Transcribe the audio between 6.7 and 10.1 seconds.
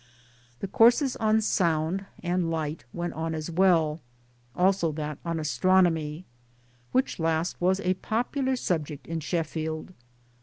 which last was a popular subject in Sheffield.